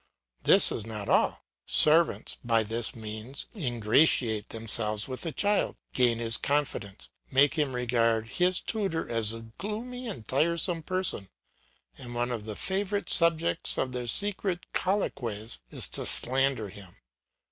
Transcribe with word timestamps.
This 0.45 0.71
is 0.71 0.83
not 0.83 1.09
all; 1.09 1.45
servants, 1.63 2.39
by 2.43 2.63
this 2.63 2.95
means, 2.95 3.45
ingratiate 3.55 4.49
themselves 4.49 5.07
with 5.07 5.23
a 5.27 5.31
child, 5.31 5.75
gain 5.93 6.17
his 6.17 6.37
confidence, 6.37 7.11
make 7.29 7.53
him 7.53 7.73
regard 7.75 8.27
his 8.29 8.61
tutor 8.61 9.07
as 9.07 9.35
a 9.35 9.41
gloomy 9.59 10.07
and 10.07 10.27
tiresome 10.27 10.81
person; 10.81 11.29
and 11.99 12.15
one 12.15 12.31
of 12.31 12.45
the 12.45 12.55
favourite 12.55 13.11
subjects 13.11 13.77
of 13.77 13.91
their 13.91 14.07
secret 14.07 14.73
colloquies 14.73 15.59
is 15.69 15.87
to 15.89 16.07
slander 16.07 16.69
him. 16.69 16.95